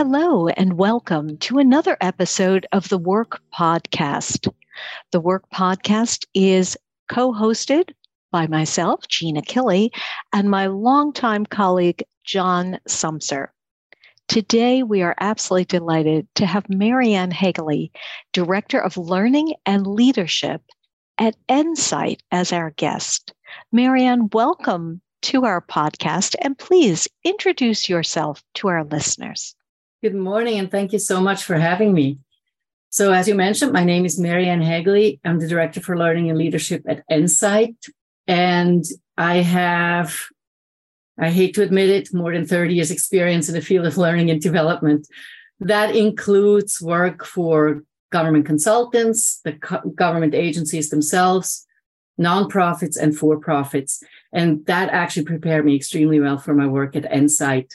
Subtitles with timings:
[0.00, 4.48] Hello, and welcome to another episode of the Work Podcast.
[5.10, 6.78] The Work Podcast is
[7.08, 7.90] co hosted
[8.30, 9.90] by myself, Gina Killey,
[10.32, 13.48] and my longtime colleague, John Sumser.
[14.28, 17.90] Today, we are absolutely delighted to have Marianne Haegeli,
[18.32, 20.62] Director of Learning and Leadership
[21.18, 23.34] at NSITE, as our guest.
[23.72, 29.56] Marianne, welcome to our podcast, and please introduce yourself to our listeners.
[30.00, 32.20] Good morning, and thank you so much for having me.
[32.88, 35.18] So, as you mentioned, my name is Marianne Haegeli.
[35.24, 37.74] I'm the Director for Learning and Leadership at NSITE.
[38.28, 38.84] And
[39.16, 40.14] I have,
[41.18, 44.30] I hate to admit it, more than 30 years' experience in the field of learning
[44.30, 45.08] and development.
[45.58, 51.66] That includes work for government consultants, the co- government agencies themselves,
[52.20, 54.00] nonprofits, and for profits.
[54.32, 57.72] And that actually prepared me extremely well for my work at NSITE.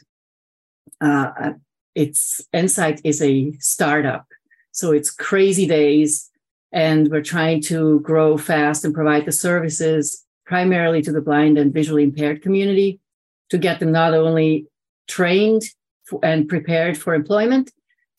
[1.02, 1.54] Uh,
[1.96, 4.26] it's NSITE is a startup,
[4.72, 6.30] so it's crazy days,
[6.72, 11.74] and we're trying to grow fast and provide the services primarily to the blind and
[11.74, 13.00] visually impaired community
[13.50, 14.68] to get them not only
[15.08, 15.64] trained
[16.22, 17.72] and prepared for employment,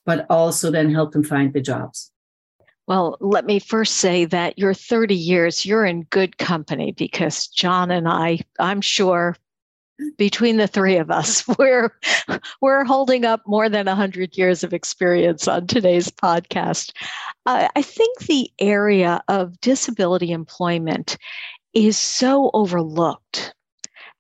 [0.07, 2.11] but also then help them find the jobs.
[2.87, 7.91] Well, let me first say that you're 30 years, you're in good company because John
[7.91, 9.37] and I, I'm sure,
[10.17, 11.47] between the three of us.
[11.59, 11.91] We're
[12.61, 16.93] we're holding up more than 100 years of experience on today's podcast.
[17.47, 21.17] Uh, i think the area of disability employment
[21.75, 23.55] is so overlooked.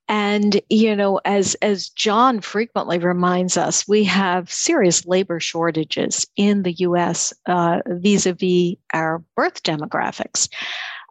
[0.06, 6.62] And you know as as john frequently reminds us we have serious labor shortages in
[6.62, 10.48] the us uh, vis-a-vis our birth demographics.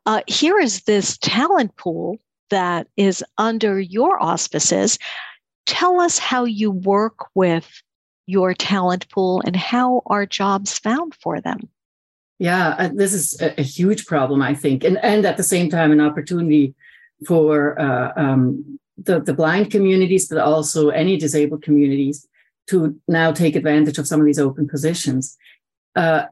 [0.06, 2.20] Uh, here is this talent pool
[2.50, 4.98] that is under your auspices.
[5.66, 7.82] Tell us how you work with
[8.26, 11.60] your talent pool and how are jobs found for them?
[12.40, 15.92] Yeah, uh, this is a, huge problem, I think, and and at the same time
[15.92, 16.74] an opportunity
[17.26, 22.28] for uh, um, the the blind communities, but also any disabled communities
[22.68, 25.38] to now take advantage of some of these open positions.
[25.96, 26.24] Uh,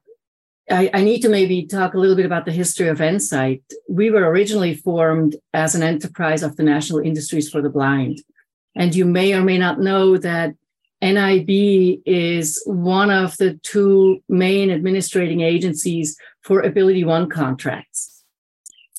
[0.72, 3.62] I, I, need to maybe talk a little bit about the history of NSITE.
[3.90, 8.22] We were originally formed as an enterprise of the National Industries for the Blind.
[8.76, 10.56] And you may or may not know that
[11.02, 18.24] NIB is one of the two main administrating agencies for Ability One contracts.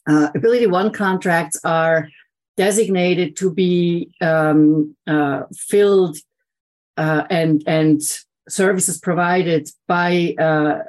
[0.08, 2.08] Uh, Ability One contracts are
[2.56, 6.18] designated to be um, uh, filled
[6.96, 8.02] uh, and, and
[8.48, 10.80] services provided by uh,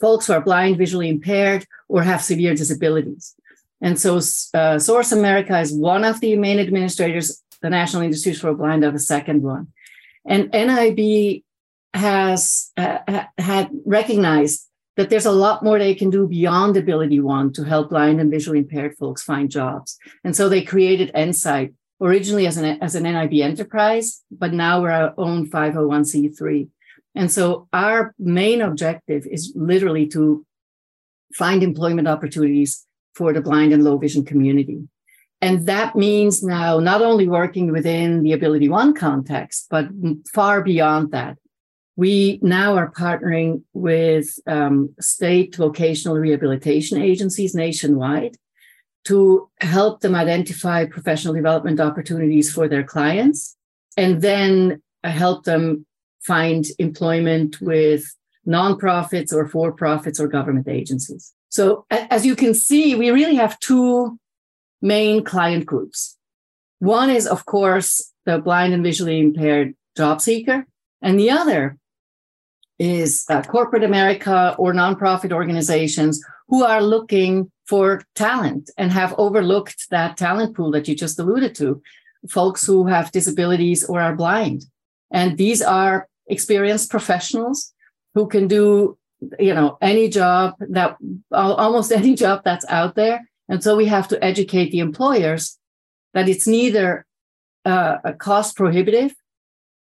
[0.00, 3.34] folks who are blind, visually impaired, or have severe disabilities.
[3.80, 4.20] And so
[4.54, 7.42] uh, Source America is one of the main administrators.
[7.60, 9.68] The National Industries for Blind are the second one.
[10.26, 11.42] And NIB
[11.92, 17.52] has uh, had recognized that there's a lot more they can do beyond Ability One
[17.52, 19.98] to help blind and visually impaired folks find jobs.
[20.22, 24.90] And so they created NSITE originally as an, as an NIB enterprise, but now we're
[24.90, 26.68] our own 501c3.
[27.14, 30.44] And so our main objective is literally to
[31.34, 34.88] find employment opportunities for the blind and low vision community.
[35.40, 39.88] And that means now not only working within the Ability One context, but
[40.32, 41.36] far beyond that.
[41.96, 48.36] We now are partnering with um, state vocational rehabilitation agencies nationwide
[49.04, 53.56] to help them identify professional development opportunities for their clients
[53.96, 55.86] and then help them
[56.26, 58.04] find employment with
[58.46, 61.32] nonprofits or for profits or government agencies.
[61.48, 64.18] So, as you can see, we really have two
[64.82, 66.16] main client groups.
[66.80, 70.66] One is, of course, the blind and visually impaired job seeker,
[71.00, 71.78] and the other
[72.78, 79.88] is uh, corporate America or nonprofit organizations who are looking for talent and have overlooked
[79.90, 81.80] that talent pool that you just alluded to,
[82.28, 84.64] folks who have disabilities or are blind.
[85.10, 87.72] And these are experienced professionals
[88.14, 88.96] who can do
[89.38, 90.96] you know any job that
[91.32, 93.28] almost any job that's out there.
[93.48, 95.58] And so we have to educate the employers
[96.14, 97.04] that it's neither
[97.64, 99.14] uh, cost prohibitive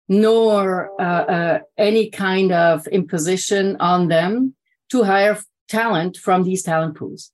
[0.08, 4.54] nor uh, uh, any kind of imposition on them
[4.90, 7.30] to hire talent from these talent pools.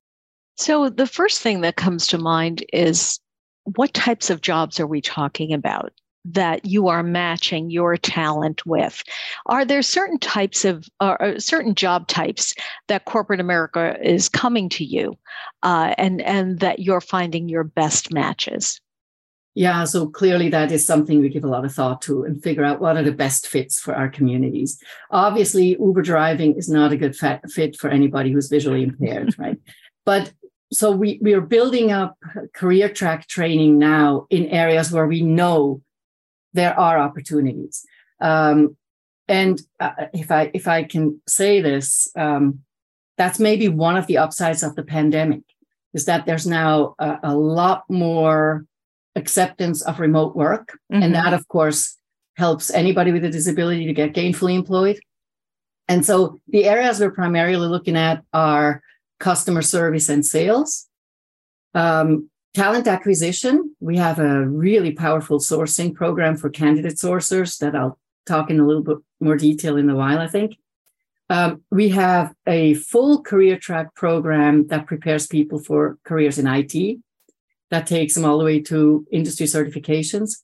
[0.57, 3.19] So the first thing that comes to mind is
[3.77, 5.93] what types of jobs are we talking about
[6.33, 9.03] that you are matching your talent with.
[9.47, 12.55] Are there certain types of uh, certain job types
[12.89, 15.17] that corporate America is coming to you,
[15.63, 18.81] uh, and and that you're finding your best matches?
[19.55, 22.65] Yeah, so clearly that is something we give a lot of thought to and figure
[22.65, 24.81] out what are the best fits for our communities.
[25.11, 29.59] Obviously, Uber driving is not a good fit for anybody who's visually impaired, right?
[30.07, 30.33] But
[30.73, 32.17] so we, we are building up
[32.55, 35.83] career track training now in areas where we know
[36.59, 37.85] there are opportunities.
[38.21, 38.77] Um,
[39.29, 42.61] and uh, if I if I can say this, um,
[43.17, 45.43] that's maybe one of the upsides of the pandemic
[45.95, 48.65] is that there's now a, a lot more
[49.17, 50.79] acceptance of remote work.
[50.93, 51.03] Mm-hmm.
[51.03, 51.97] And that, of course,
[52.37, 54.99] helps anybody with a disability to get gainfully employed.
[55.89, 58.83] And so the areas we're primarily looking at are
[59.19, 60.87] customer service and sales,
[61.75, 63.75] um, talent acquisition.
[63.81, 68.67] We have a really powerful sourcing program for candidate sourcers that I'll talk in a
[68.67, 70.57] little bit more detail in a while, I think.
[71.31, 76.99] Um, we have a full career track program that prepares people for careers in IT
[77.71, 80.43] that takes them all the way to industry certifications.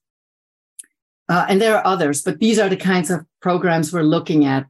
[1.29, 4.67] Uh, and there are others, but these are the kinds of programs we're looking at,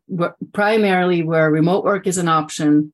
[0.52, 2.92] primarily where remote work is an option.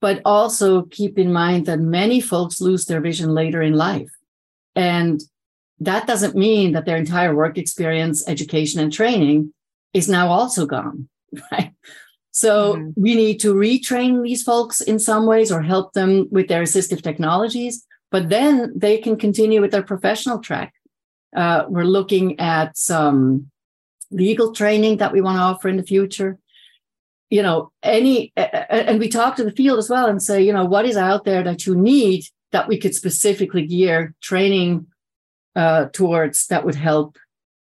[0.00, 4.10] But also keep in mind that many folks lose their vision later in life.
[4.74, 5.20] And
[5.78, 9.52] that doesn't mean that their entire work experience, education, and training
[9.92, 11.08] is now also gone,
[11.52, 11.72] right?
[12.30, 13.00] So mm-hmm.
[13.00, 17.02] we need to retrain these folks in some ways or help them with their assistive
[17.02, 20.74] technologies but then they can continue with their professional track.
[21.34, 23.50] Uh, we're looking at some
[24.10, 26.38] legal training that we want to offer in the future.
[27.30, 30.64] You know, any, and we talk to the field as well and say, you know,
[30.64, 34.86] what is out there that you need that we could specifically gear training
[35.54, 37.16] uh, towards that would help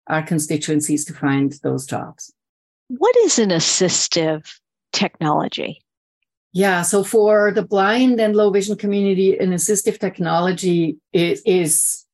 [0.08, 2.34] our constituencies to find those jobs.
[2.88, 4.60] What is an assistive
[4.92, 5.82] technology?
[6.52, 12.06] Yeah, so for the blind and low vision community, an assistive technology is, is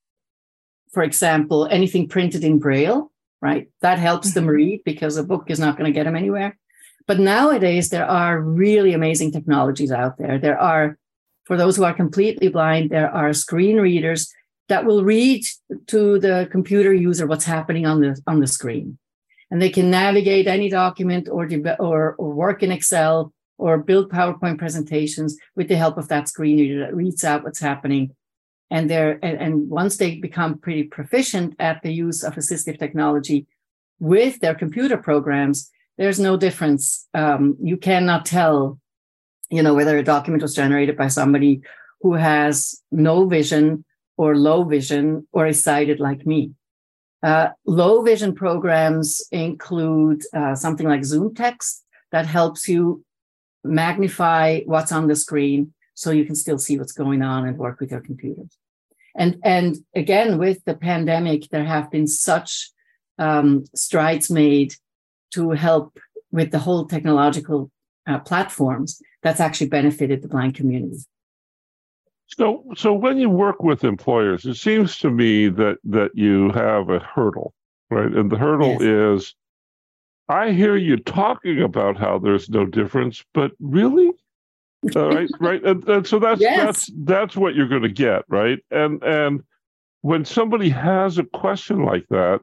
[0.92, 3.12] for example, anything printed in Braille,
[3.42, 3.69] right?
[3.80, 4.40] That helps mm-hmm.
[4.42, 6.58] them read because a book is not going to get them anywhere.
[7.07, 10.40] But nowadays, there are really amazing technologies out there.
[10.40, 10.98] There are,
[11.44, 14.34] for those who are completely blind, there are screen readers
[14.69, 15.44] that will read
[15.88, 18.98] to the computer user what's happening on the on the screen,
[19.52, 21.48] and they can navigate any document or
[21.80, 26.58] or, or work in Excel or build PowerPoint presentations with the help of that screen
[26.58, 28.12] reader that reads out what's happening.
[28.72, 33.46] And there, and, and once they become pretty proficient at the use of assistive technology
[34.00, 37.07] with their computer programs, there's no difference.
[37.13, 38.80] Um, you cannot tell,
[39.50, 41.62] you know, whether a document was generated by somebody
[42.01, 43.86] who has no vision
[44.18, 46.51] or low vision or is sighted like me.
[47.24, 51.81] Uh, low vision programs include uh, something like ZoomText
[52.12, 53.03] that helps you
[53.63, 57.80] magnify what's on the screen so you can still see what's going on and work
[57.80, 58.57] with your computers.
[59.15, 62.69] And, and again, with the pandemic, there have been such
[63.18, 64.75] um, strides made
[65.36, 65.98] to help
[66.32, 67.72] with the whole technological
[68.08, 70.98] uh, platforms that's actually benefited the blind community.
[72.28, 76.90] So, so when you work with employers, it seems to me that that you have
[76.90, 77.54] a hurdle,
[77.90, 78.12] right?
[78.12, 78.82] And the hurdle yes.
[78.82, 79.36] is
[80.27, 84.12] I hear you talking about how there's no difference, but really?
[84.96, 85.63] All right, right.
[85.63, 86.58] And, and so that's yes.
[86.63, 88.60] that's that's what you're going to get, right?
[88.72, 89.42] And and
[90.01, 92.42] when somebody has a question like that,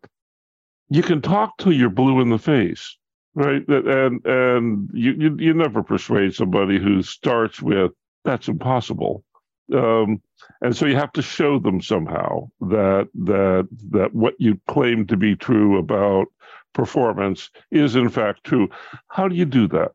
[0.92, 2.96] you can talk till you're blue in the face,
[3.34, 3.66] right?
[3.66, 7.92] And and you you, you never persuade somebody who starts with
[8.24, 9.24] that's impossible.
[9.72, 10.20] Um,
[10.60, 15.16] and so you have to show them somehow that that that what you claim to
[15.16, 16.26] be true about
[16.74, 18.68] performance is in fact true.
[19.08, 19.92] How do you do that?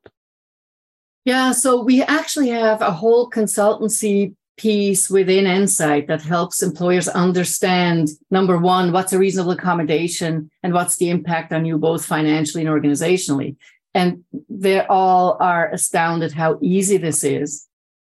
[1.25, 8.09] Yeah, so we actually have a whole consultancy piece within NSITE that helps employers understand
[8.31, 12.69] number one, what's a reasonable accommodation and what's the impact on you both financially and
[12.69, 13.55] organizationally.
[13.93, 17.67] And they all are astounded how easy this is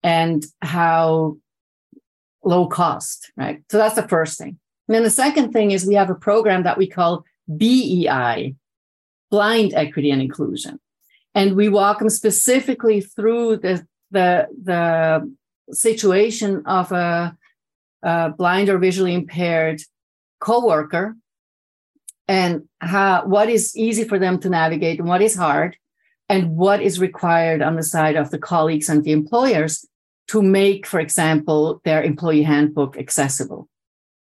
[0.04, 1.38] and how
[2.44, 3.62] low cost, right?
[3.70, 4.60] So that's the first thing.
[4.88, 7.24] And then the second thing is we have a program that we call
[7.56, 8.56] BEI,
[9.30, 10.80] blind equity and inclusion.
[11.34, 15.34] And we walk them specifically through the, the, the
[15.74, 17.36] situation of a,
[18.04, 19.82] a blind or visually impaired
[20.40, 21.16] coworker
[22.28, 25.76] and how what is easy for them to navigate and what is hard
[26.30, 29.86] and what is required on the side of the colleagues and the employers
[30.28, 33.68] to make for example their employee handbook accessible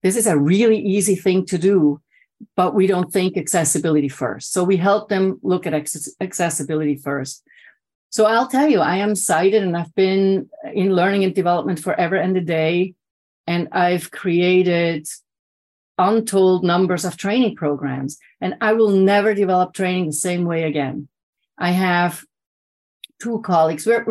[0.02, 2.02] this is a really easy thing to do
[2.56, 4.52] but we don't think accessibility first.
[4.52, 5.74] So we help them look at
[6.22, 7.44] accessibility first.
[8.10, 12.16] So I'll tell you, I am sighted and I've been in learning and development forever
[12.16, 12.96] and a day.
[13.46, 15.08] And I've created
[15.98, 18.18] untold numbers of training programs.
[18.42, 21.08] And I will never develop training the same way again.
[21.58, 22.24] I have
[23.22, 23.86] two colleagues.
[23.86, 24.06] We're,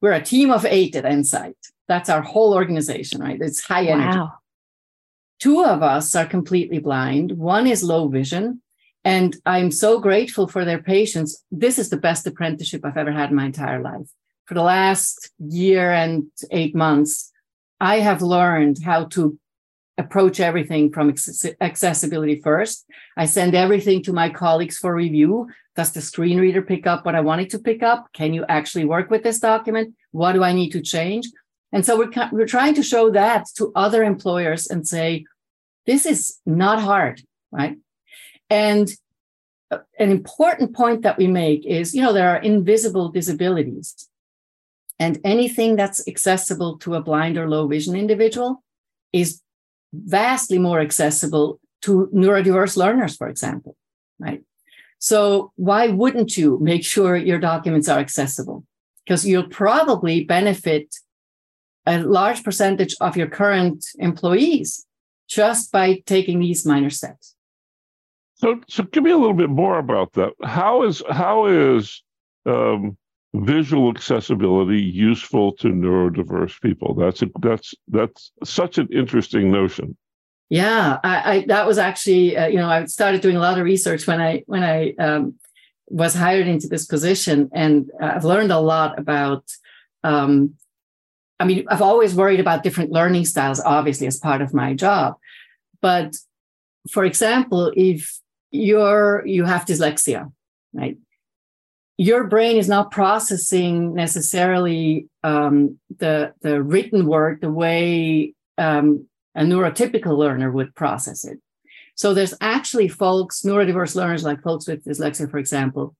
[0.00, 1.54] we're a team of eight at NSITE.
[1.88, 3.38] That's our whole organization, right?
[3.40, 4.18] It's high energy.
[4.18, 4.32] Wow.
[5.38, 7.32] Two of us are completely blind.
[7.32, 8.62] One is low vision.
[9.06, 11.40] And I'm so grateful for their patience.
[11.52, 14.08] This is the best apprenticeship I've ever had in my entire life.
[14.46, 17.30] For the last year and eight months,
[17.80, 19.38] I have learned how to
[19.96, 21.14] approach everything from
[21.60, 22.84] accessibility first.
[23.16, 25.50] I send everything to my colleagues for review.
[25.76, 28.08] Does the screen reader pick up what I wanted to pick up?
[28.12, 29.94] Can you actually work with this document?
[30.10, 31.28] What do I need to change?
[31.70, 35.26] And so we're, we're trying to show that to other employers and say,
[35.86, 37.22] this is not hard,
[37.52, 37.76] right?
[38.50, 38.88] And
[39.70, 44.08] uh, an important point that we make is, you know, there are invisible disabilities.
[44.98, 48.62] And anything that's accessible to a blind or low vision individual
[49.12, 49.42] is
[49.92, 53.76] vastly more accessible to neurodiverse learners, for example,
[54.18, 54.42] right?
[54.98, 58.64] So why wouldn't you make sure your documents are accessible?
[59.04, 60.94] Because you'll probably benefit
[61.86, 64.86] a large percentage of your current employees
[65.28, 67.35] just by taking these minor steps.
[68.36, 70.32] So, so give me a little bit more about that.
[70.44, 72.02] How is how is
[72.44, 72.96] um,
[73.34, 76.94] visual accessibility useful to neurodiverse people?
[76.94, 79.96] That's a, that's that's such an interesting notion.
[80.50, 83.64] Yeah, I, I that was actually uh, you know I started doing a lot of
[83.64, 85.34] research when I when I um,
[85.88, 89.44] was hired into this position, and I've learned a lot about.
[90.04, 90.54] Um,
[91.38, 95.16] I mean, I've always worried about different learning styles, obviously, as part of my job.
[95.82, 96.16] But
[96.90, 98.20] for example, if
[98.56, 100.32] you're you have dyslexia,
[100.72, 100.96] right?
[101.98, 109.42] your brain is not processing necessarily um, the the written word the way um, a
[109.42, 111.38] neurotypical learner would process it.
[111.94, 115.96] So there's actually folks, neurodiverse learners like folks with dyslexia, for example,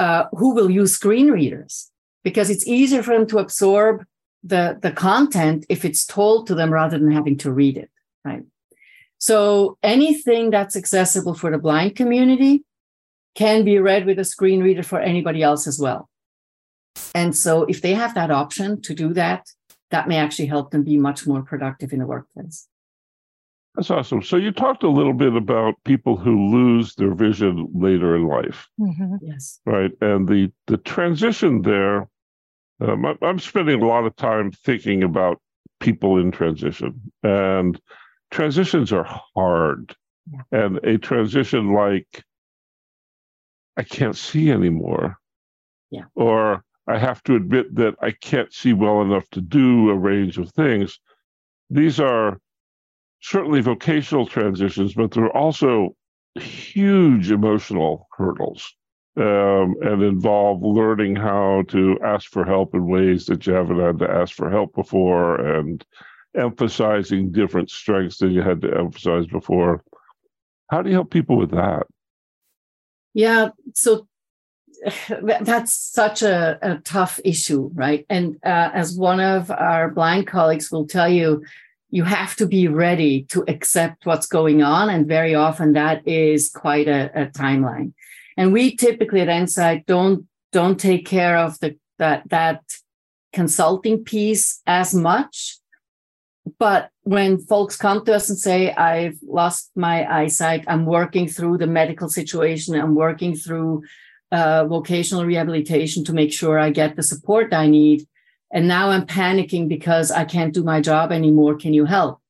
[0.00, 1.90] uh, who will use screen readers
[2.24, 4.04] because it's easier for them to absorb
[4.42, 7.90] the the content if it's told to them rather than having to read it,
[8.24, 8.42] right?
[9.18, 12.64] So anything that's accessible for the blind community
[13.34, 16.08] can be read with a screen reader for anybody else as well.
[17.14, 19.46] And so if they have that option to do that,
[19.90, 22.68] that may actually help them be much more productive in the workplace.
[23.74, 24.22] That's awesome.
[24.22, 28.66] So you talked a little bit about people who lose their vision later in life.
[28.80, 29.16] Mm-hmm.
[29.22, 29.60] Yes.
[29.64, 29.92] Right.
[30.00, 32.08] And the the transition there,
[32.80, 35.40] um, I'm spending a lot of time thinking about
[35.78, 37.80] people in transition, and
[38.30, 39.94] transitions are hard.
[40.52, 42.22] And a transition like
[43.78, 45.16] I can't see anymore.
[45.90, 46.04] Yeah.
[46.14, 50.36] Or I have to admit that I can't see well enough to do a range
[50.36, 50.98] of things.
[51.70, 52.38] These are
[53.20, 55.94] certainly vocational transitions, but they're also
[56.34, 58.74] huge emotional hurdles
[59.16, 63.98] um, and involve learning how to ask for help in ways that you haven't had
[63.98, 65.84] to ask for help before and
[66.36, 69.82] emphasizing different strengths than you had to emphasize before.
[70.70, 71.86] How do you help people with that?
[73.14, 74.06] Yeah, so
[75.10, 78.06] that's such a, a tough issue, right?
[78.08, 81.42] And uh, as one of our blind colleagues will tell you,
[81.90, 84.90] you have to be ready to accept what's going on.
[84.90, 87.92] And very often that is quite a, a timeline.
[88.36, 92.62] And we typically at NSITE don't don't take care of the that that
[93.32, 95.58] consulting piece as much
[96.58, 101.58] but when folks come to us and say, I've lost my eyesight, I'm working through
[101.58, 103.82] the medical situation, I'm working through
[104.30, 108.06] uh, vocational rehabilitation to make sure I get the support I need.
[108.52, 111.56] And now I'm panicking because I can't do my job anymore.
[111.56, 112.20] Can you help?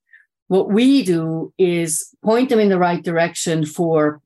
[0.49, 4.23] What we do is point them in the right direction for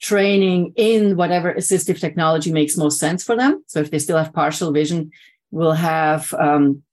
[0.00, 3.64] training in whatever assistive technology makes most sense for them.
[3.66, 5.10] So if they still have partial vision,
[5.50, 6.83] we'll have um,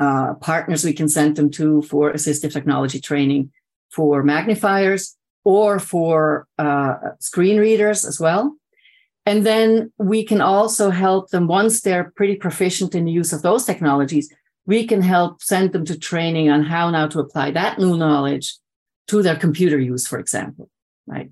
[0.00, 3.52] uh, partners we can send them to for assistive technology training
[3.90, 8.56] for magnifiers or for uh, screen readers as well.
[9.26, 13.42] And then we can also help them once they're pretty proficient in the use of
[13.42, 14.32] those technologies.
[14.66, 18.56] We can help send them to training on how now to apply that new knowledge
[19.08, 20.70] to their computer use, for example.
[21.06, 21.30] Right.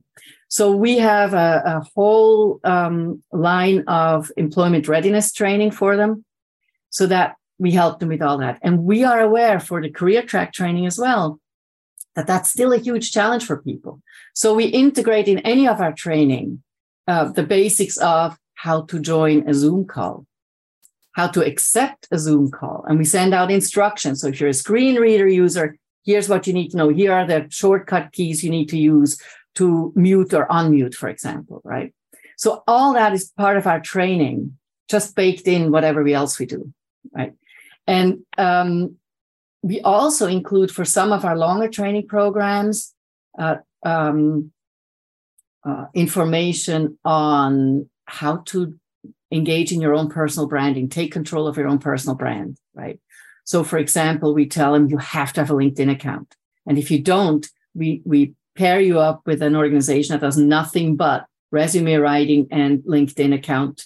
[0.48, 6.24] So we have a, a whole um, line of employment readiness training for them
[6.90, 8.58] so that we help them with all that.
[8.62, 11.40] And we are aware for the career track training as well
[12.14, 14.00] that that's still a huge challenge for people.
[14.34, 16.62] So we integrate in any of our training
[17.06, 20.26] uh, the basics of how to join a Zoom call,
[21.12, 22.84] how to accept a Zoom call.
[22.88, 24.20] And we send out instructions.
[24.20, 25.76] So if you're a screen reader user,
[26.08, 26.88] Here's what you need to know.
[26.88, 29.20] Here are the shortcut keys you need to use
[29.56, 31.92] to mute or unmute, for example, right?
[32.38, 34.56] So all that is part of our training,
[34.88, 36.72] just baked in whatever else we do,
[37.12, 37.34] right?
[37.88, 38.96] And um,
[39.62, 42.94] we also include for some of our longer training programs
[43.38, 44.52] uh, um,
[45.64, 48.78] uh, information on how to
[49.32, 53.00] engage in your own personal branding, take control of your own personal brand, right?
[53.44, 56.34] So, for example, we tell them you have to have a LinkedIn account,
[56.66, 60.96] and if you don't, we we pair you up with an organization that does nothing
[60.96, 63.84] but resume writing and LinkedIn account,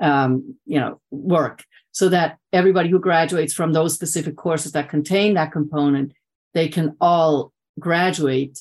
[0.00, 5.34] um, you know, work, so that everybody who graduates from those specific courses that contain
[5.34, 6.12] that component,
[6.52, 8.58] they can all graduate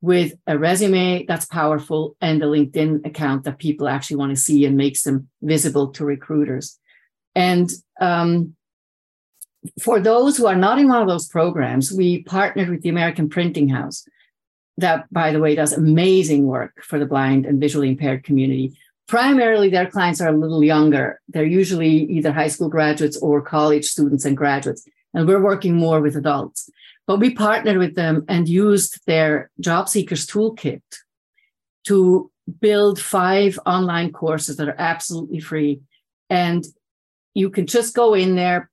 [0.00, 4.64] with a resume that's powerful and a LinkedIn account that people actually want to see
[4.64, 6.76] and makes them visible to recruiters.
[7.36, 7.70] And
[8.00, 8.56] um,
[9.80, 13.28] for those who are not in one of those programs, we partnered with the American
[13.28, 14.06] Printing House.
[14.78, 18.76] That, by the way, does amazing work for the blind and visually impaired community.
[19.08, 21.20] Primarily, their clients are a little younger.
[21.28, 24.86] They're usually either high school graduates or college students and graduates.
[25.14, 26.68] And we're working more with adults.
[27.06, 30.82] But we partnered with them and used their job seekers toolkit
[31.86, 35.80] to build five online courses that are absolutely free.
[36.28, 36.64] And
[37.34, 38.70] you can just go in there,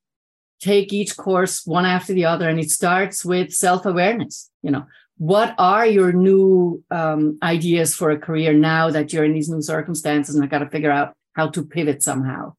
[0.59, 4.49] take each course one after the other, and it starts with self awareness.
[4.63, 4.85] You know,
[5.23, 9.61] what are your new um, ideas for a career now that you're in these new
[9.61, 12.55] circumstances and I got to figure out how to pivot somehow?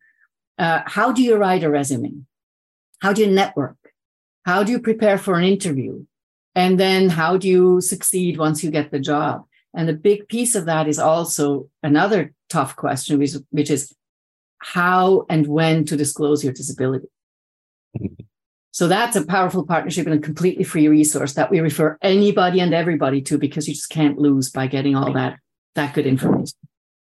[0.56, 2.24] Uh, how do you write a resume?
[3.02, 3.76] How do you network?
[4.46, 6.06] How do you prepare for an interview?
[6.54, 9.44] And then how do you succeed once you get the job?
[9.74, 13.92] And a big piece of that is also another tough question, which, which is
[14.60, 17.08] how and when to disclose your disability.
[18.74, 22.74] So that's a powerful partnership and a completely free resource that we refer anybody and
[22.74, 25.38] everybody to because you just can't lose by getting all that
[25.76, 26.58] that good information.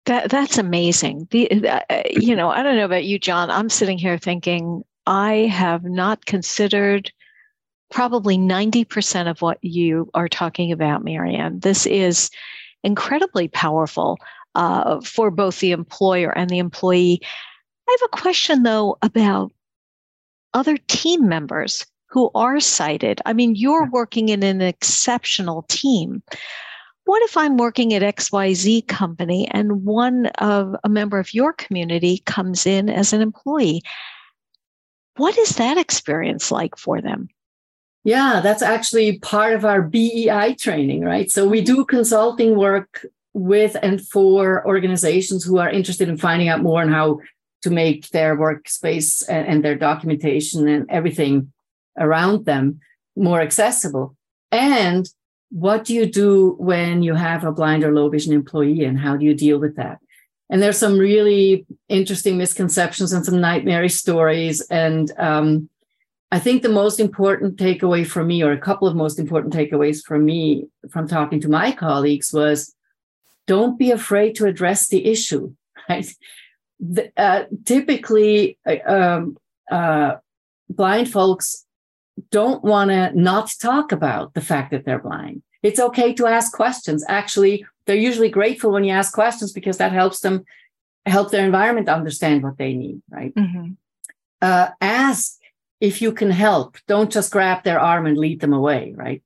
[0.04, 1.26] That that's amazing.
[1.30, 3.50] The, uh, you know, I don't know about you, John.
[3.50, 7.10] I'm sitting here thinking I have not considered
[7.90, 11.60] probably 90% of what you are talking about, Marianne.
[11.60, 12.28] This is
[12.82, 14.18] incredibly powerful
[14.54, 17.22] uh, for both the employer and the employee.
[17.88, 19.50] I have a question, though, about
[20.54, 23.20] other team members who are sighted.
[23.26, 26.22] I mean, you're working in an exceptional team.
[27.06, 32.22] What if I'm working at XYZ company and one of a member of your community
[32.24, 33.82] comes in as an employee?
[35.16, 37.28] What is that experience like for them?
[38.04, 41.30] Yeah, that's actually part of our BEI training, right?
[41.30, 46.62] So we do consulting work with and for organizations who are interested in finding out
[46.62, 47.18] more on how
[47.64, 51.50] to make their workspace and, and their documentation and everything
[51.98, 52.78] around them
[53.16, 54.14] more accessible.
[54.52, 55.08] And
[55.50, 59.16] what do you do when you have a blind or low vision employee and how
[59.16, 59.98] do you deal with that?
[60.50, 64.60] And there's some really interesting misconceptions and some nightmarish stories.
[64.68, 65.70] And um,
[66.30, 70.04] I think the most important takeaway for me, or a couple of most important takeaways
[70.04, 72.74] for me from talking to my colleagues, was
[73.46, 75.54] don't be afraid to address the issue.
[75.88, 76.06] Right?
[76.80, 79.36] The, uh, typically, uh, um,
[79.70, 80.16] uh,
[80.68, 81.64] blind folks
[82.30, 85.42] don't want to not talk about the fact that they're blind.
[85.62, 87.04] It's okay to ask questions.
[87.08, 90.44] Actually, they're usually grateful when you ask questions because that helps them
[91.06, 93.02] help their environment understand what they need.
[93.10, 93.34] Right?
[93.34, 93.72] Mm-hmm.
[94.42, 95.38] Uh, ask
[95.80, 99.22] if you can help, don't just grab their arm and lead them away, right?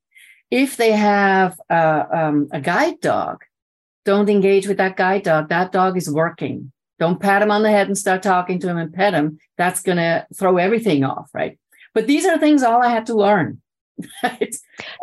[0.50, 3.44] If they have uh, um, a guide dog,
[4.04, 5.50] don't engage with that guide dog.
[5.50, 6.72] That dog is working.
[6.98, 9.38] Don't pat him on the head and start talking to him and pet him.
[9.56, 11.58] That's going to throw everything off, right?
[11.94, 13.61] But these are things all I had to learn.
[14.22, 14.54] Right?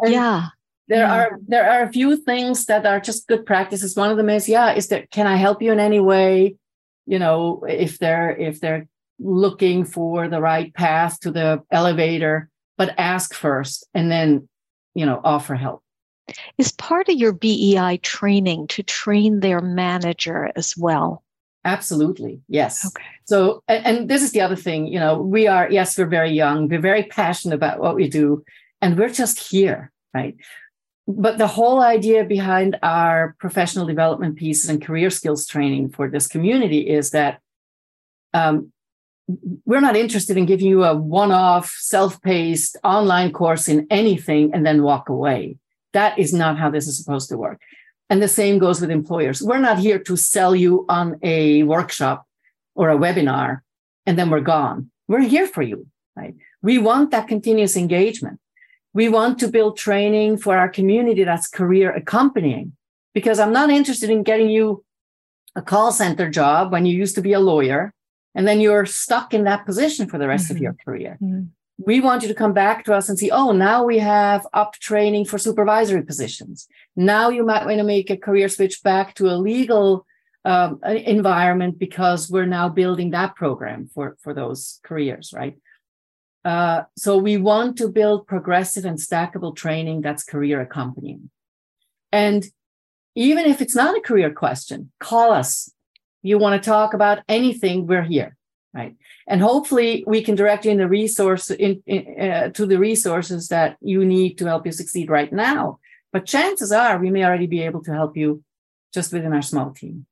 [0.04, 0.48] yeah.
[0.88, 1.14] There yeah.
[1.14, 3.96] are there are a few things that are just good practices.
[3.96, 6.56] One of them is, yeah, is there can I help you in any way?
[7.06, 8.88] You know, if they're if they're
[9.20, 14.48] looking for the right path to the elevator, but ask first and then,
[14.94, 15.82] you know, offer help.
[16.58, 21.24] Is part of your BEI training to train their manager as well?
[21.66, 22.42] Absolutely.
[22.48, 22.86] Yes.
[22.86, 23.04] Okay.
[23.26, 26.32] So, and, and this is the other thing, you know, we are, yes, we're very
[26.32, 28.44] young, we're very passionate about what we do,
[28.82, 30.36] and we're just here, right?
[31.08, 36.28] But the whole idea behind our professional development pieces and career skills training for this
[36.28, 37.40] community is that
[38.34, 38.72] um,
[39.66, 44.84] we're not interested in giving you a one-off self-paced online course in anything and then
[44.84, 45.58] walk away
[45.94, 47.60] that is not how this is supposed to work
[48.10, 52.26] and the same goes with employers we're not here to sell you on a workshop
[52.76, 53.60] or a webinar
[54.06, 58.40] and then we're gone we're here for you right we want that continuous engagement
[58.96, 62.78] We want to build training for our community that's career accompanying
[63.14, 64.86] because I'm not interested in getting you
[65.54, 67.94] a call center job when you used to be a lawyer
[68.34, 70.56] and then you're stuck in that position for the rest mm-hmm.
[70.56, 71.18] of your career.
[71.22, 71.44] Mm-hmm.
[71.78, 74.76] We want you to come back to us and see, oh, now we have up
[74.76, 76.66] training for supervisory positions.
[76.96, 80.06] Now you might want to make a career switch back to a legal
[80.46, 85.58] um, environment because we're now building that program for, for those careers, right?
[86.46, 91.32] Uh, so we want to build progressive and stackable training that's career accompanying.
[92.12, 92.46] And
[93.16, 95.72] even if it's not a career question, call us.
[96.22, 98.38] You want to talk about anything, we're here,
[98.74, 98.96] right?
[99.28, 103.48] And hopefully we can direct you in the resource in, in uh, to the resources
[103.48, 105.80] that you need to help you succeed right now.
[106.16, 108.42] But chances are we may already be able to help you
[108.94, 110.06] just within our small team.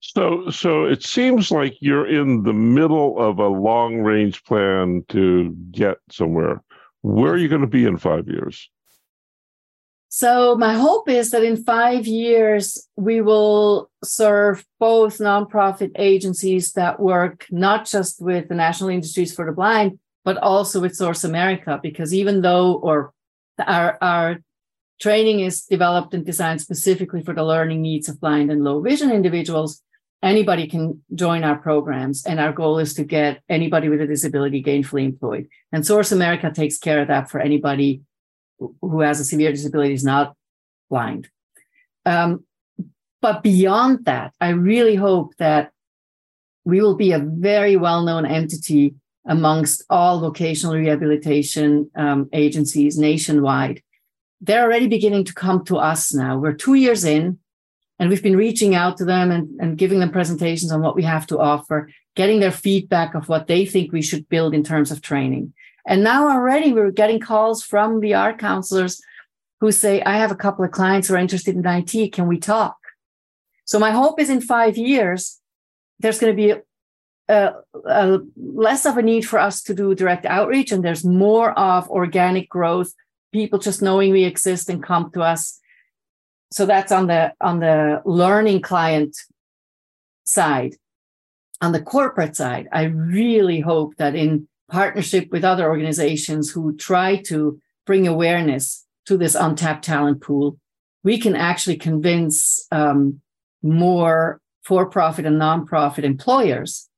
[0.00, 5.54] So, so it seems like you're in the middle of a long range plan to
[5.72, 6.62] get somewhere.
[7.02, 8.70] Where are you going to be in five years?
[10.08, 16.98] So, my hope is that in five years, we will serve both nonprofit agencies that
[16.98, 21.78] work not just with the National Industries for the Blind, but also with Source America,
[21.82, 23.12] because even though, or
[23.58, 24.38] our, our
[25.02, 29.10] training is developed and designed specifically for the learning needs of blind and low vision
[29.10, 29.82] individuals,
[30.22, 32.24] anybody can join our programs.
[32.24, 35.48] And our goal is to get anybody with a disability gainfully employed.
[35.72, 38.02] And Source America takes care of that for anybody
[38.80, 40.36] who has a severe disability, is not
[40.88, 41.28] blind.
[42.06, 42.44] Um,
[43.20, 45.72] but beyond that, I really hope that
[46.64, 48.94] we will be a very well known entity
[49.26, 53.82] amongst all vocational rehabilitation um, agencies nationwide.
[54.42, 56.36] They're already beginning to come to us now.
[56.36, 57.38] We're two years in.
[57.98, 61.04] And we've been reaching out to them and, and giving them presentations on what we
[61.04, 64.90] have to offer, getting their feedback of what they think we should build in terms
[64.90, 65.52] of training.
[65.86, 69.00] And now already we're getting calls from art counselors
[69.60, 72.12] who say, I have a couple of clients who are interested in IT.
[72.12, 72.76] Can we talk?
[73.64, 75.40] So my hope is in five years,
[76.00, 76.60] there's going to be
[77.28, 77.52] a,
[77.86, 81.88] a less of a need for us to do direct outreach and there's more of
[81.88, 82.92] organic growth,
[83.32, 85.58] people just knowing we exist and come to us.
[86.52, 89.16] So that's on the on the learning client
[90.24, 90.74] side.
[91.62, 97.14] On the corporate side i really hope that in partnership with other organizations who try
[97.14, 100.58] to bring awareness to this untapped talent pool
[101.04, 103.20] we can actually convince um,
[103.62, 106.88] more for-profit and non-profit employers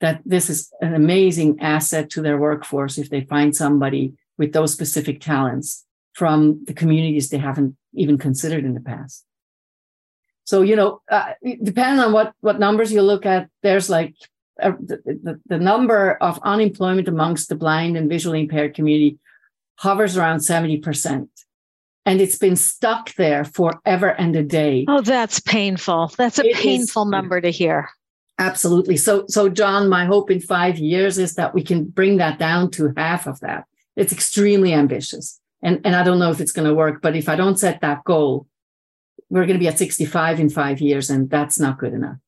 [0.00, 4.72] that this is an amazing asset to their workforce if they find somebody with those
[4.72, 9.24] specific talents from the communities they haven't even considered in the past.
[10.44, 14.14] So, you know, uh, depending on what, what numbers you look at, there's like
[14.62, 19.18] uh, the, the, number of unemployment amongst the blind and visually impaired community
[19.76, 21.28] hovers around 70%.
[22.06, 24.86] And it's been stuck there forever and a day.
[24.88, 26.12] Oh, that's painful.
[26.16, 27.90] That's a it painful is, number to hear.
[28.38, 28.96] Absolutely.
[28.96, 32.70] So, so John, my hope in five years is that we can bring that down
[32.72, 33.64] to half of that.
[33.96, 37.28] It's extremely ambitious and and I don't know if it's going to work, but if
[37.28, 38.46] I don't set that goal,
[39.30, 42.18] we're going to be at 65 in five years, and that's not good enough.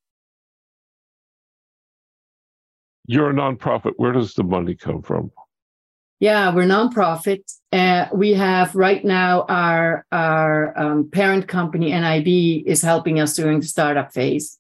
[3.07, 3.93] You're a nonprofit.
[3.97, 5.31] Where does the money come from?
[6.21, 7.43] Yeah, we're nonprofit.
[7.73, 13.61] Uh, we have right now our our um, parent company NIB is helping us during
[13.61, 14.59] the startup phase.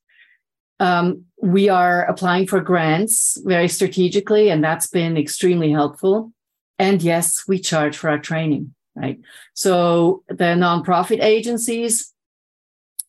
[0.80, 6.32] Um, we are applying for grants very strategically, and that's been extremely helpful.
[6.78, 9.20] And yes, we charge for our training, right?
[9.54, 12.12] So the nonprofit agencies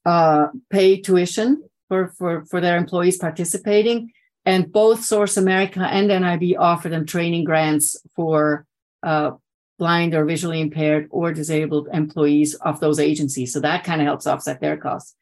[0.06, 4.12] uh, pay tuition for, for, for their employees participating.
[4.46, 8.66] And both Source America and NIB offer them training grants for
[9.04, 9.32] uh,
[9.78, 13.54] blind or visually impaired or disabled employees of those agencies.
[13.54, 15.16] So that kind of helps offset their costs.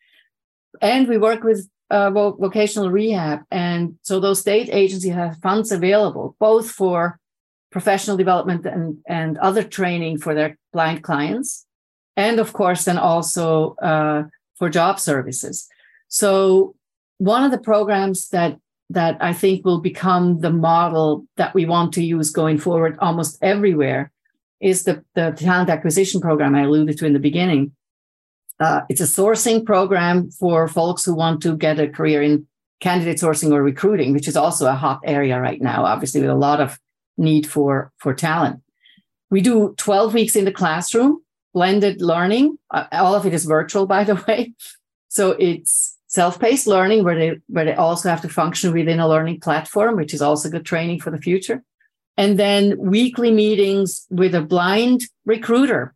[0.82, 3.42] And we work with uh, vocational rehab.
[3.52, 7.20] And so those state agencies have funds available both for
[7.78, 11.68] professional development and, and other training for their blind clients.
[12.26, 14.24] And of course, then also uh,
[14.58, 15.56] for job services.
[16.08, 16.74] So
[17.20, 18.58] one of the programs that
[18.90, 23.38] that I think will become the model that we want to use going forward almost
[23.42, 24.12] everywhere
[24.60, 27.64] is the, the talent acquisition program I alluded to in the beginning.
[28.60, 32.48] Uh, it's a sourcing program for folks who want to get a career in
[32.80, 36.44] candidate sourcing or recruiting, which is also a hot area right now, obviously, with a
[36.48, 36.80] lot of
[37.18, 38.62] need for for talent.
[39.30, 41.22] We do 12 weeks in the classroom,
[41.54, 42.58] blended learning.
[42.72, 44.54] Uh, all of it is virtual, by the way.
[45.10, 49.42] So it's self-paced learning where they where they also have to function within a learning
[49.42, 51.64] platform, which is also good training for the future.
[52.18, 55.94] and then weekly meetings with a blind recruiter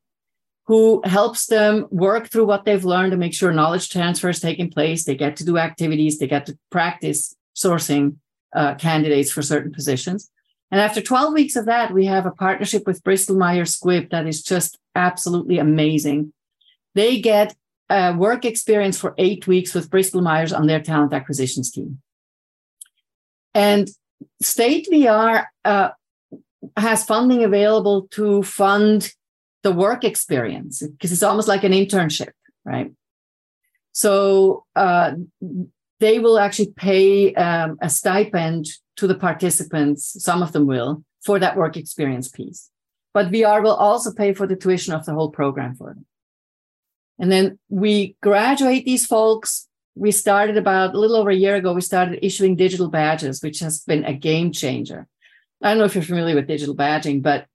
[0.67, 4.69] who helps them work through what they've learned to make sure knowledge transfer is taking
[4.69, 5.03] place.
[5.03, 8.17] They get to do activities, they get to practice sourcing
[8.55, 10.29] uh, candidates for certain positions.
[10.71, 14.25] And after 12 weeks of that, we have a partnership with Bristol Myers Squibb that
[14.25, 16.31] is just absolutely amazing.
[16.95, 17.55] They get
[17.89, 22.01] a work experience for eight weeks with Bristol Myers on their talent acquisitions team.
[23.53, 23.89] And
[24.41, 25.89] State VR uh,
[26.77, 29.11] has funding available to fund
[29.63, 32.31] the work experience because it's almost like an internship,
[32.63, 32.91] right?
[33.91, 35.13] So uh,
[35.99, 38.67] they will actually pay um, a stipend
[39.01, 42.69] to the participants, some of them will, for that work experience piece.
[43.15, 46.05] But VR will also pay for the tuition of the whole program for them.
[47.17, 49.67] And then we graduate these folks.
[49.95, 53.59] We started about a little over a year ago, we started issuing digital badges, which
[53.59, 55.07] has been a game changer.
[55.63, 57.47] I don't know if you're familiar with digital badging, but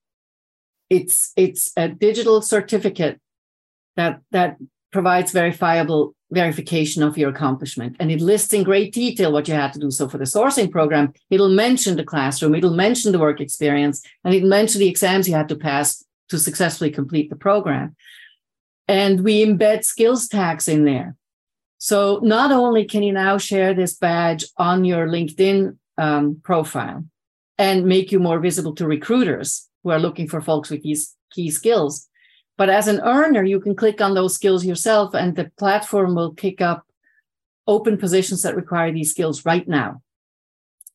[0.90, 3.20] it's it's a digital certificate
[3.94, 4.56] that that
[4.92, 7.96] provides verifiable verification of your accomplishment.
[8.01, 9.90] And it lists in great detail what you had to do.
[9.90, 14.35] So for the sourcing program it'll mention the classroom it'll mention the work experience and
[14.35, 17.94] it'll mention the exams you had to pass to successfully complete the program.
[18.88, 21.16] And we embed skills tags in there.
[21.79, 27.05] So not only can you now share this badge on your linkedin um, profile
[27.59, 31.51] and make you more visible to recruiters who are looking for folks with these key
[31.51, 32.09] skills.
[32.57, 36.35] But as an earner, you can click on those skills yourself, and the platform will
[36.35, 36.87] pick up
[37.66, 40.03] open positions that require these skills right now.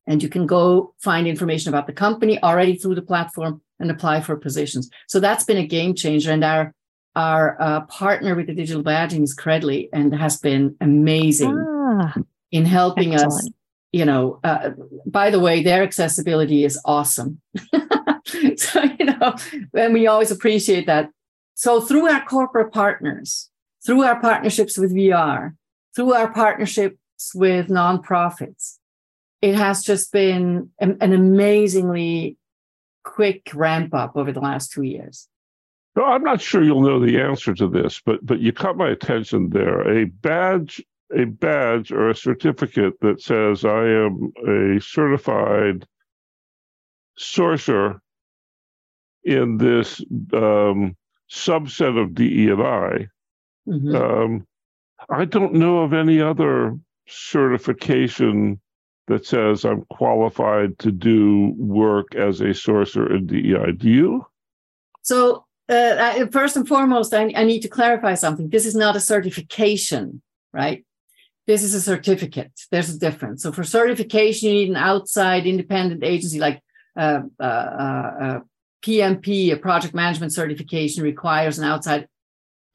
[0.07, 4.21] And you can go find information about the company already through the platform and apply
[4.21, 4.89] for positions.
[5.07, 6.31] So that's been a game changer.
[6.31, 6.73] And our
[7.15, 12.15] our uh, partner with the digital badging is Credly and has been amazing ah,
[12.51, 13.33] in helping excellent.
[13.33, 13.49] us
[13.91, 14.71] you know, uh,
[15.05, 17.41] by the way, their accessibility is awesome.
[18.55, 19.35] so, you know,
[19.75, 21.09] and we always appreciate that.
[21.61, 23.51] So, through our corporate partners,
[23.85, 25.55] through our partnerships with VR,
[25.95, 28.79] through our partnerships with nonprofits,
[29.43, 32.35] it has just been an, amazingly
[33.03, 35.27] quick ramp up over the last two years.
[35.95, 38.89] No, I'm not sure you'll know the answer to this, but but you caught my
[38.89, 39.87] attention there.
[39.87, 40.83] A badge
[41.15, 45.85] a badge or a certificate that says I am a certified
[47.17, 48.01] sorcerer
[49.23, 50.95] in this um,
[51.31, 52.51] subset of DEI.
[52.51, 53.07] I.
[53.67, 53.95] Mm-hmm.
[53.95, 54.47] Um,
[55.09, 58.59] I don't know of any other certification
[59.07, 63.71] that says I'm qualified to do work as a sourcer in DEI.
[63.73, 64.25] Do you?
[65.01, 68.49] So, uh, first and foremost, I, I need to clarify something.
[68.49, 70.21] This is not a certification,
[70.53, 70.85] right?
[71.47, 72.51] this is a certificate.
[72.69, 73.43] There's a difference.
[73.43, 76.61] So for certification, you need an outside independent agency like
[76.95, 78.39] uh, uh, uh,
[78.81, 82.07] PMP, a project management certification, requires an outside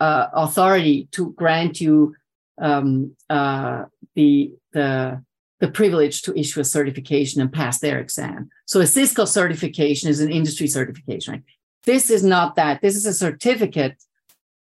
[0.00, 2.14] uh, authority to grant you
[2.58, 5.22] um, uh, the the
[5.60, 8.50] the privilege to issue a certification and pass their exam.
[8.66, 11.32] So a Cisco certification is an industry certification.
[11.34, 11.42] Right?
[11.84, 12.82] This is not that.
[12.82, 13.96] This is a certificate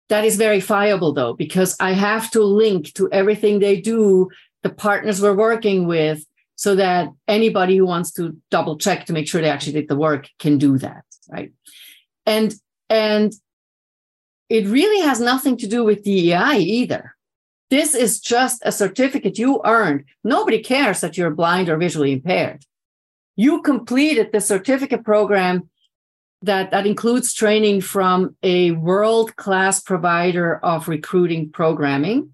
[0.08, 4.30] that is verifiable though, because I have to link to everything they do,
[4.63, 9.28] the partners we're working with, so that anybody who wants to double check to make
[9.28, 11.04] sure they actually did the work can do that.
[11.30, 11.52] Right.
[12.26, 12.54] And
[12.89, 13.34] and
[14.50, 17.15] it really has nothing to do with DEI either.
[17.70, 20.06] This is just a certificate you earned.
[20.24, 22.65] Nobody cares that you're blind or visually impaired.
[23.36, 25.70] You completed the certificate program
[26.42, 32.34] that that includes training from a world class provider of recruiting programming.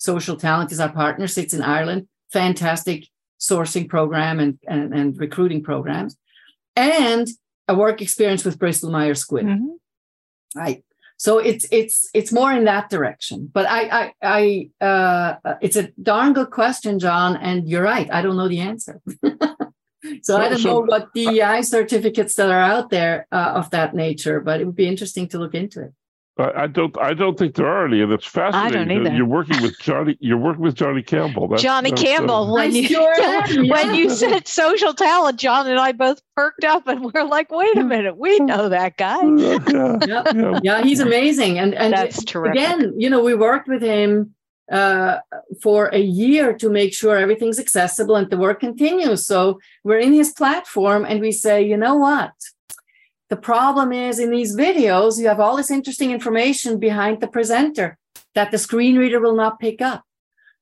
[0.00, 3.08] SocialTalent is our partner, sits in Ireland, fantastic
[3.40, 6.16] sourcing program and, and, and recruiting programs,
[6.76, 7.26] and
[7.68, 9.44] a work experience with Bristol Myers Squibb.
[9.44, 10.58] Mm-hmm.
[10.58, 10.84] Right.
[11.18, 13.50] So it's it's it's more in that direction.
[13.52, 18.08] But I I I uh, it's a darn good question, John, and you're right.
[18.12, 19.00] I don't know the answer.
[20.22, 24.40] So, I don't know what DEI certificates that are out there uh, of that nature,
[24.40, 25.92] but it would be interesting to look into it.
[26.38, 26.96] I don't.
[27.00, 28.80] I don't think there are any, and it's fascinating.
[28.80, 29.16] I don't either.
[29.16, 30.16] You're working with Johnny.
[30.20, 31.48] You're working with Johnny Campbell.
[31.48, 32.34] That's, Johnny that's, uh, Campbell.
[32.34, 33.72] Uh, when you sure yeah.
[33.72, 37.82] when you said SocialTalent, John and I both perked up, and we're like, "Wait a
[37.82, 39.58] minute, we know that guy." yeah,
[40.06, 40.22] yeah.
[40.32, 40.60] yeah.
[40.62, 42.54] yeah he's amazing, and and that's terrific.
[42.54, 44.32] Again, you know, we worked with him
[44.70, 45.18] uh,
[45.60, 49.26] for a year to make sure everything's accessible and the work continues.
[49.26, 52.32] So we're in his platform and we say, you know what?
[53.30, 57.98] The problem is in these videos, you have all this interesting information behind the presenter
[58.34, 60.04] that the screen reader will not pick up.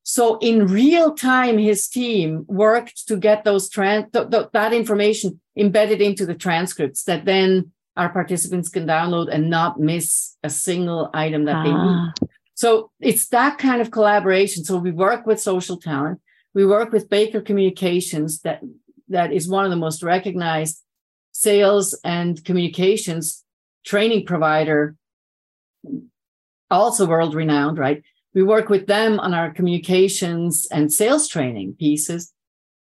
[0.03, 5.41] So in real time, his team worked to get those trans th- th- that information
[5.57, 11.11] embedded into the transcripts that then our participants can download and not miss a single
[11.13, 11.63] item that ah.
[11.65, 11.79] they need.
[11.81, 12.13] Ah.
[12.55, 14.65] So it's that kind of collaboration.
[14.65, 16.21] So we work with SocialTalent.
[16.55, 18.63] We work with Baker Communications that
[19.09, 20.83] that is one of the most recognized
[21.37, 23.45] sales and communications
[23.85, 24.97] training provider,
[26.71, 28.03] also world renowned, right?
[28.35, 32.33] We work with them on our communications and sales training pieces.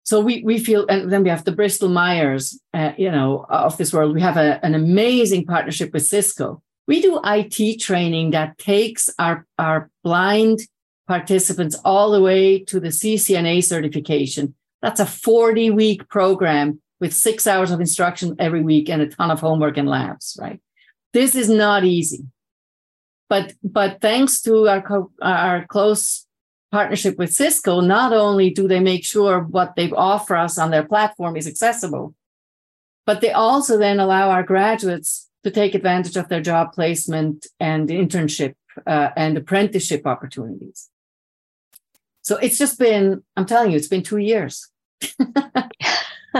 [0.03, 3.75] So we, we feel, and then we have the Bristol Myers, uh, you know, of
[3.77, 4.13] this world.
[4.13, 6.61] We have a, an amazing partnership with Cisco.
[6.87, 10.61] We do IT training that takes our, our blind
[11.07, 14.55] participants all the way to the CCNA certification.
[14.81, 19.31] That's a 40 week program with six hours of instruction every week and a ton
[19.31, 20.59] of homework and labs, right?
[21.13, 22.25] This is not easy.
[23.29, 26.25] But, but thanks to our, co- our close
[26.71, 30.85] partnership with Cisco, not only do they make sure what they offer us on their
[30.85, 32.15] platform is accessible,
[33.05, 37.89] but they also then allow our graduates to take advantage of their job placement and
[37.89, 38.55] internship
[38.85, 40.89] uh, and apprenticeship opportunities.
[42.21, 44.69] So it's just been, I'm telling you, it's been two years.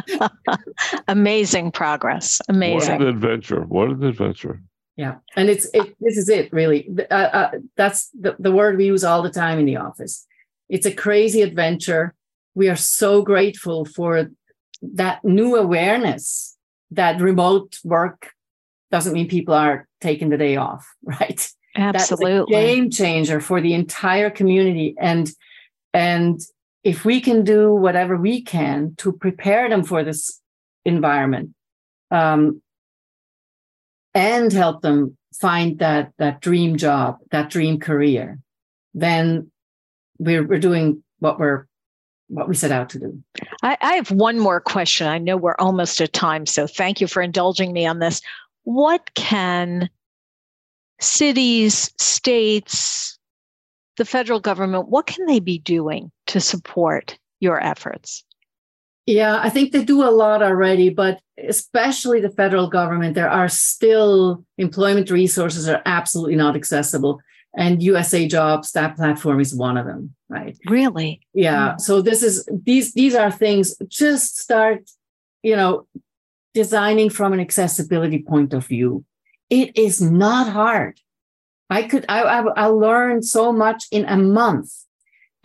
[1.08, 2.42] Amazing progress.
[2.50, 2.94] Amazing.
[2.94, 3.62] What an adventure.
[3.62, 4.62] What an adventure.
[4.96, 5.16] Yeah.
[5.36, 6.90] And it's, it, this is it really.
[7.12, 10.26] Uh, uh, that's the, the word we use all the time in the office.
[10.70, 12.16] It's a crazy adventure.
[12.56, 14.30] We are so grateful for
[14.82, 16.58] that new awareness
[16.92, 18.32] that remote work
[18.92, 21.50] doesn't mean people are taking the day off, right?
[21.76, 22.52] Absolutely.
[22.52, 24.96] game changer for the entire community.
[25.00, 25.30] And
[25.94, 26.42] and
[26.88, 30.42] if we can do whatever we can to prepare them for this
[30.86, 31.50] environment
[32.12, 32.62] um,
[34.14, 38.40] and help them find that that dream job, that dream career,
[38.94, 39.52] then
[40.18, 41.68] we're we're doing what we're
[42.30, 43.22] what we set out to do.
[43.62, 45.08] I, I have one more question.
[45.08, 48.22] I know we're almost at time, so thank you for indulging me on this.
[48.64, 49.90] What can
[51.02, 53.20] cities, states,
[53.98, 58.24] the federal government, what can they be doing to support your efforts?
[59.08, 63.48] Yeah, I think they do a lot already, but especially the federal government, there are
[63.48, 67.22] still employment resources are absolutely not accessible.
[67.56, 70.58] And USA Jobs, that platform is one of them, right?
[70.68, 71.22] Really?
[71.34, 71.70] Yeah.
[71.70, 71.80] Mm-hmm.
[71.80, 74.90] So this is these these are things just start,
[75.42, 75.88] you know,
[76.54, 79.06] designing from an accessibility point of view.
[79.50, 81.00] It is not hard.
[81.70, 84.74] I could I, I, I learned so much in a month.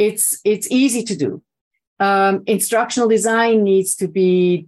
[0.02, 1.42] It's it's easy to do.
[2.00, 4.66] Um, instructional design needs to be,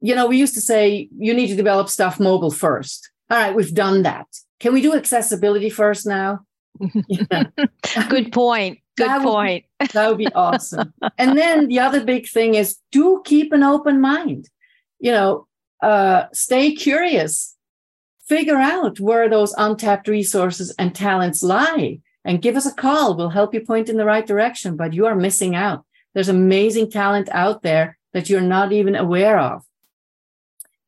[0.00, 3.10] you know, we used to say you need to develop stuff mobile first.
[3.30, 4.26] All right, we've done that.
[4.60, 6.40] Can we do accessibility first now?
[8.08, 8.78] Good point.
[8.96, 9.64] Good that point.
[9.80, 10.92] Would, that would be awesome.
[11.18, 14.48] and then the other big thing is do keep an open mind.
[15.00, 15.46] You know,
[15.82, 17.56] uh, stay curious
[18.24, 23.16] figure out where those untapped resources and talents lie and give us a call.
[23.16, 25.84] We'll help you point in the right direction, but you are missing out.
[26.14, 29.64] There's amazing talent out there that you're not even aware of.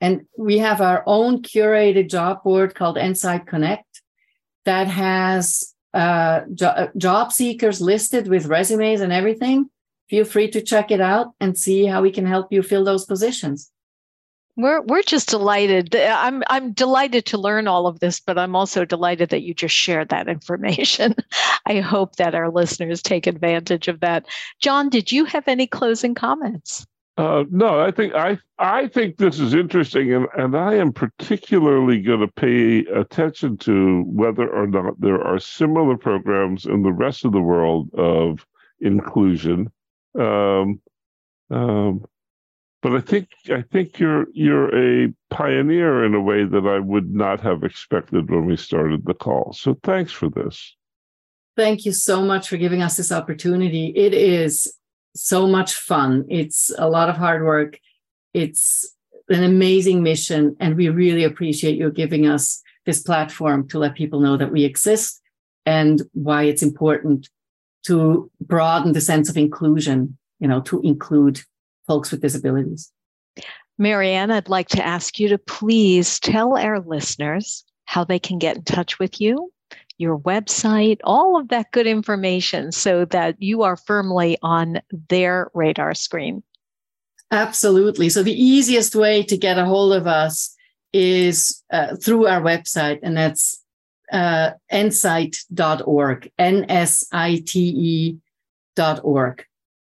[0.00, 4.02] And we have our own curated job board called NSITE Connect
[4.64, 9.70] that has uh, jo- uh, job seekers listed with resumes and everything.
[10.10, 13.06] Feel free to check it out and see how we can help you fill those
[13.06, 13.70] positions.
[14.56, 15.96] We're we're just delighted.
[15.96, 19.74] I'm I'm delighted to learn all of this, but I'm also delighted that you just
[19.74, 21.16] shared that information.
[21.66, 24.26] I hope that our listeners take advantage of that.
[24.60, 26.86] John, did you have any closing comments?
[27.16, 32.00] Uh, no, I think I I think this is interesting, and, and I am particularly
[32.00, 37.24] going to pay attention to whether or not there are similar programs in the rest
[37.24, 38.44] of the world of
[38.80, 39.70] inclusion.
[40.18, 40.80] Um,
[41.50, 42.04] um,
[42.84, 47.14] but I think I think you're you're a pioneer in a way that I would
[47.14, 49.54] not have expected when we started the call.
[49.54, 50.76] So thanks for this.
[51.56, 53.86] Thank you so much for giving us this opportunity.
[53.96, 54.70] It is
[55.16, 56.26] so much fun.
[56.28, 57.78] It's a lot of hard work.
[58.34, 58.94] It's
[59.30, 64.20] an amazing mission, and we really appreciate you giving us this platform to let people
[64.20, 65.22] know that we exist
[65.64, 67.30] and why it's important
[67.86, 71.40] to broaden the sense of inclusion, you know, to include
[71.86, 72.90] folks with disabilities.
[73.78, 78.56] Marianne, I'd like to ask you to please tell our listeners how they can get
[78.56, 79.52] in touch with you,
[79.98, 85.94] your website, all of that good information so that you are firmly on their radar
[85.94, 86.42] screen.
[87.30, 88.08] Absolutely.
[88.08, 90.54] So, the easiest way to get a hold of us
[90.92, 93.60] is uh, through our website, and that's
[94.12, 98.18] uh, nsite.org, N S I T
[98.76, 99.46] E.org.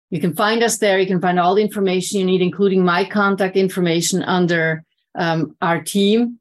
[0.09, 0.99] You can find us there.
[0.99, 4.83] You can find all the information you need, including my contact information under
[5.15, 6.39] um, our team.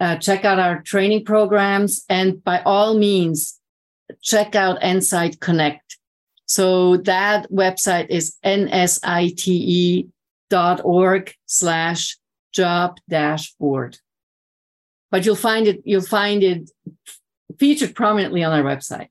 [0.00, 3.60] Uh, check out our training programs and by all means,
[4.20, 5.96] check out Nsite Connect.
[6.46, 10.04] So that website is nsite.org
[11.46, 12.18] slash
[12.52, 13.98] job dashboard.
[15.10, 16.70] But you'll find it, you'll find it
[17.58, 19.08] featured prominently on our website.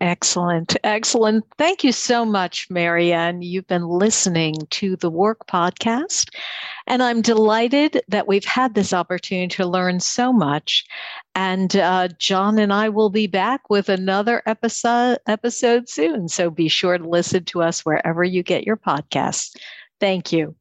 [0.00, 0.78] Excellent.
[0.82, 1.44] Excellent.
[1.58, 3.42] Thank you so much, Marianne.
[3.42, 6.34] You've been listening to the Work Podcast,
[6.86, 10.86] and I'm delighted that we've had this opportunity to learn so much.
[11.34, 16.28] And uh, John and I will be back with another episode, episode soon.
[16.28, 19.54] So be sure to listen to us wherever you get your podcasts.
[20.00, 20.56] Thank you.